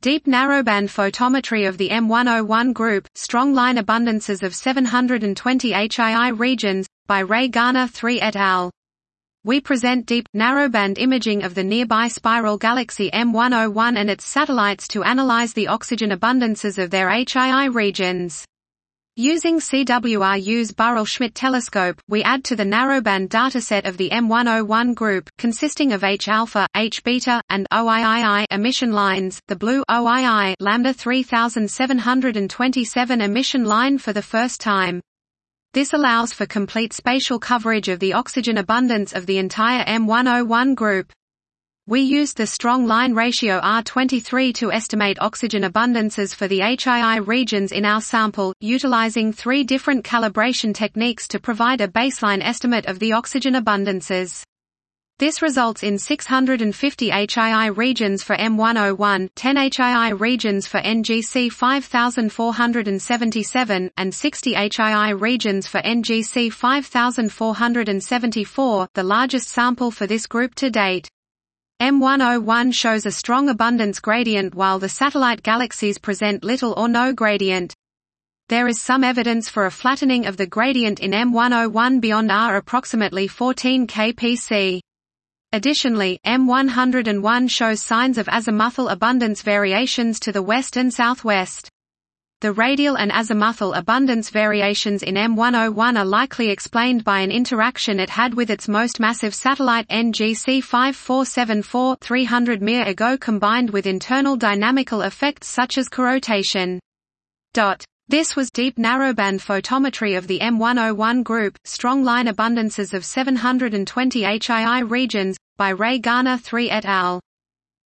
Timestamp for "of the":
1.68-1.88, 11.42-11.64, 23.84-24.10, 37.88-38.12, 39.12-39.38, 52.84-53.14, 80.26-80.46, 110.16-110.38